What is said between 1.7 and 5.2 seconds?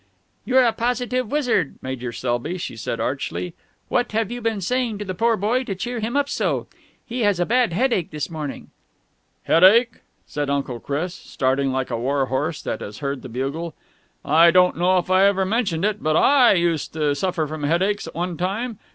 Major Selby," she said archly. "What have you been saying to the